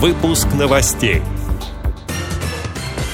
[0.00, 1.22] Выпуск новостей.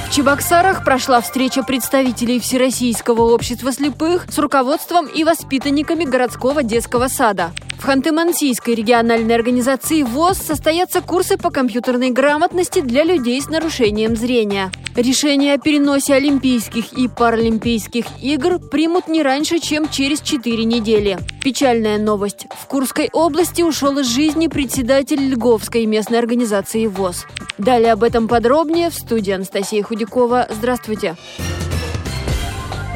[0.06, 7.52] В Чебоксарах прошла встреча представителей Всероссийского общества слепых с руководством и воспитанниками городского детского сада.
[7.78, 14.70] В Ханты-Мансийской региональной организации ВОЗ состоятся курсы по компьютерной грамотности для людей с нарушением зрения.
[14.96, 21.18] Решение о переносе Олимпийских и Паралимпийских игр примут не раньше, чем через 4 недели.
[21.42, 22.46] Печальная новость.
[22.50, 27.26] В Курской области ушел из жизни председатель Льговской местной организации ВОЗ.
[27.58, 30.48] Далее об этом подробнее в студии Анастасия Худякова.
[30.50, 30.94] Здравствуйте.
[30.94, 31.63] Здравствуйте.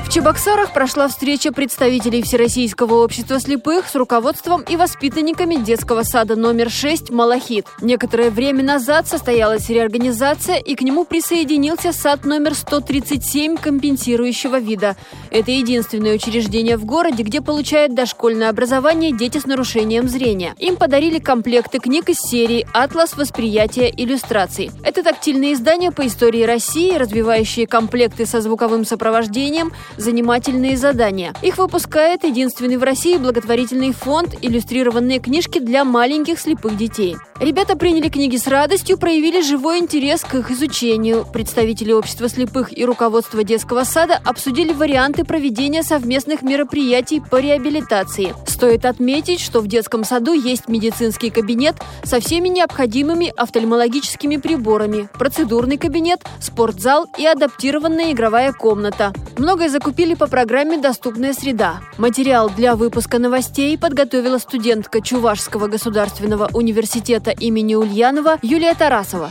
[0.09, 6.71] В Чебоксарах прошла встреча представителей Всероссийского общества слепых с руководством и воспитанниками детского сада номер
[6.71, 7.67] 6 «Малахит».
[7.83, 14.97] Некоторое время назад состоялась реорганизация, и к нему присоединился сад номер 137 компенсирующего вида.
[15.31, 20.55] Это единственное учреждение в городе, где получают дошкольное образование дети с нарушением зрения.
[20.56, 24.70] Им подарили комплекты книг из серии «Атлас восприятия иллюстраций».
[24.83, 31.34] Это тактильные издания по истории России, развивающие комплекты со звуковым сопровождением, занимательные задания.
[31.42, 37.16] Их выпускает единственный в России благотворительный фонд «Иллюстрированные книжки для маленьких слепых детей».
[37.41, 41.24] Ребята приняли книги с радостью, проявили живой интерес к их изучению.
[41.32, 48.34] Представители общества слепых и руководство детского сада обсудили варианты проведения совместных мероприятий по реабилитации.
[48.46, 55.78] Стоит отметить, что в детском саду есть медицинский кабинет со всеми необходимыми офтальмологическими приборами, процедурный
[55.78, 59.12] кабинет, спортзал и адаптированная игровая комната.
[59.39, 61.81] Многое закупили по программе «Доступная среда».
[61.97, 69.31] Материал для выпуска новостей подготовила студентка Чувашского государственного университета имени Ульянова Юлия Тарасова.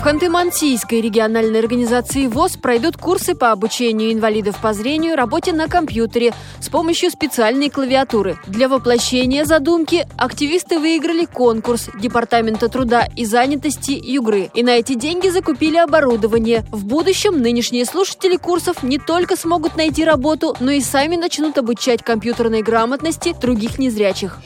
[0.00, 6.32] В Ханты-Мансийской региональной организации ВОЗ пройдут курсы по обучению инвалидов по зрению работе на компьютере
[6.58, 8.38] с помощью специальной клавиатуры.
[8.46, 14.50] Для воплощения задумки активисты выиграли конкурс Департамента труда и занятости Югры.
[14.54, 16.64] И на эти деньги закупили оборудование.
[16.72, 22.02] В будущем нынешние слушатели курсов не только смогут найти работу, но и сами начнут обучать
[22.02, 24.38] компьютерной грамотности других незрячих.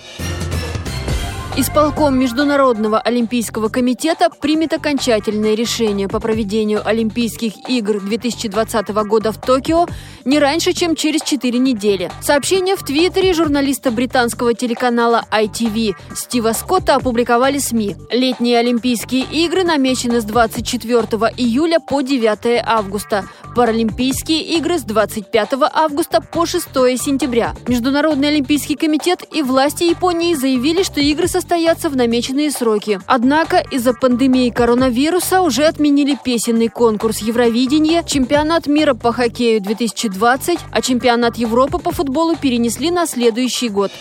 [1.56, 9.87] Исполком Международного олимпийского комитета примет окончательное решение по проведению Олимпийских игр 2020 года в Токио
[10.25, 12.10] не раньше, чем через 4 недели.
[12.20, 17.94] Сообщение в Твиттере журналиста британского телеканала ITV Стива Скотта опубликовали СМИ.
[18.10, 20.98] Летние Олимпийские игры намечены с 24
[21.37, 23.26] июля по 9 августа.
[23.54, 26.66] Паралимпийские игры с 25 августа по 6
[26.98, 27.54] сентября.
[27.69, 32.99] Международный олимпийский комитет и власти Японии заявили, что игры состоятся в намеченные сроки.
[33.06, 40.81] Однако из-за пандемии коронавируса уже отменили песенный конкурс Евровидения, чемпионат мира по хоккею 2020, а
[40.81, 43.93] чемпионат Европы по футболу перенесли на следующий год.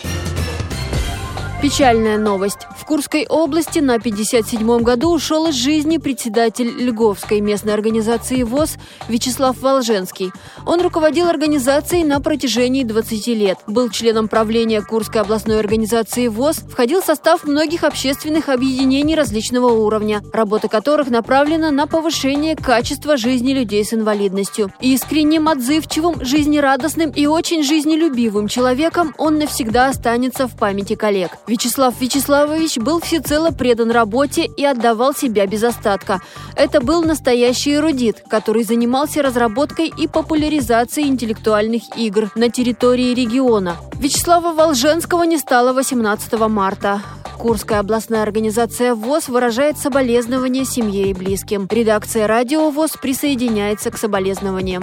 [1.64, 2.66] Печальная новость.
[2.78, 8.76] В Курской области на 57-м году ушел из жизни председатель Льговской местной организации ВОЗ
[9.08, 10.30] Вячеслав Волженский.
[10.66, 13.58] Он руководил организацией на протяжении 20 лет.
[13.66, 20.20] Был членом правления Курской областной организации ВОЗ, входил в состав многих общественных объединений различного уровня,
[20.34, 24.70] работа которых направлена на повышение качества жизни людей с инвалидностью.
[24.82, 31.30] Искренним, отзывчивым, жизнерадостным и очень жизнелюбивым человеком он навсегда останется в памяти коллег.
[31.54, 36.20] Вячеслав Вячеславович был всецело предан работе и отдавал себя без остатка.
[36.56, 43.76] Это был настоящий эрудит, который занимался разработкой и популяризацией интеллектуальных игр на территории региона.
[44.00, 47.00] Вячеслава Волженского не стало 18 марта.
[47.38, 51.68] Курская областная организация ВОЗ выражает соболезнования семье и близким.
[51.70, 54.82] Редакция «Радио ВОЗ» присоединяется к соболезнованиям.